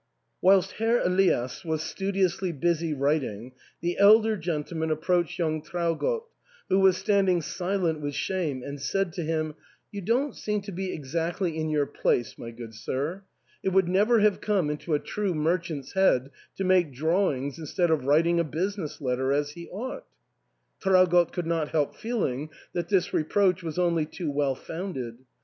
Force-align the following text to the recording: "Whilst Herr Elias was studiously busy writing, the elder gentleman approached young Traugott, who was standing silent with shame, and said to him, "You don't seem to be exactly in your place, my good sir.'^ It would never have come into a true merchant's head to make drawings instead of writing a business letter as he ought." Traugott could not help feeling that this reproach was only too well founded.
"Whilst 0.41 0.71
Herr 0.77 0.97
Elias 0.97 1.63
was 1.63 1.83
studiously 1.83 2.51
busy 2.51 2.91
writing, 2.91 3.51
the 3.81 3.99
elder 3.99 4.35
gentleman 4.35 4.89
approached 4.89 5.37
young 5.37 5.61
Traugott, 5.61 6.23
who 6.69 6.79
was 6.79 6.97
standing 6.97 7.39
silent 7.39 7.99
with 8.01 8.15
shame, 8.15 8.63
and 8.63 8.81
said 8.81 9.13
to 9.13 9.21
him, 9.23 9.53
"You 9.91 10.01
don't 10.01 10.35
seem 10.35 10.61
to 10.61 10.71
be 10.71 10.91
exactly 10.91 11.55
in 11.55 11.69
your 11.69 11.85
place, 11.85 12.35
my 12.35 12.49
good 12.49 12.73
sir.'^ 12.73 13.25
It 13.61 13.73
would 13.73 13.87
never 13.87 14.21
have 14.21 14.41
come 14.41 14.71
into 14.71 14.95
a 14.95 14.99
true 14.99 15.35
merchant's 15.35 15.93
head 15.93 16.31
to 16.55 16.63
make 16.63 16.91
drawings 16.91 17.59
instead 17.59 17.91
of 17.91 18.05
writing 18.05 18.39
a 18.39 18.43
business 18.43 19.01
letter 19.01 19.31
as 19.31 19.51
he 19.51 19.67
ought." 19.69 20.03
Traugott 20.79 21.31
could 21.31 21.45
not 21.45 21.67
help 21.69 21.93
feeling 21.95 22.49
that 22.73 22.89
this 22.89 23.13
reproach 23.13 23.61
was 23.61 23.77
only 23.77 24.07
too 24.07 24.31
well 24.31 24.55
founded. 24.55 25.19